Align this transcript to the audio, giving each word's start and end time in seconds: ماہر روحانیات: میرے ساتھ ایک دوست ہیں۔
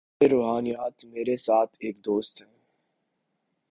ماہر 0.21 0.31
روحانیات: 0.31 1.05
میرے 1.05 1.35
ساتھ 1.35 1.77
ایک 1.79 2.05
دوست 2.05 2.41
ہیں۔ 2.41 2.53